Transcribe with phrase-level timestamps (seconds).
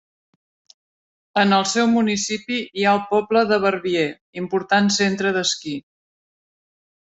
[1.41, 4.09] En el seu municipi hi ha el poble de Verbier,
[4.43, 5.79] important centre d'esquí.